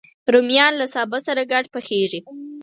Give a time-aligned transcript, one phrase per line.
[0.33, 2.19] رومیان له سابه سره ګډ پخېږي